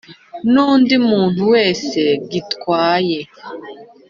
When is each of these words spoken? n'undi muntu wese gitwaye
n'undi 0.51 0.95
muntu 1.07 1.41
wese 1.53 2.01
gitwaye 2.31 3.19